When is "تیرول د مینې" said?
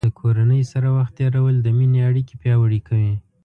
1.19-1.99